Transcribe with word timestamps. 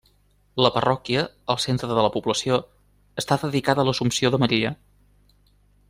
La 0.65 0.69
parròquia, 0.77 1.25
al 1.53 1.59
centre 1.65 1.89
de 1.91 2.05
la 2.07 2.11
població, 2.15 2.57
està 3.23 3.37
dedicada 3.45 3.85
a 3.85 3.89
l'Assumpció 3.91 4.33
de 4.37 4.41
Maria. 4.47 4.73